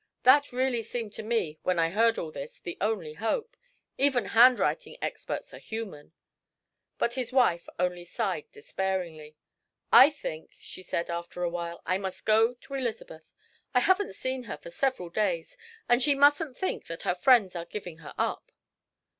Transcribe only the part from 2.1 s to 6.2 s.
all this, the only hope. Even handwriting experts are human."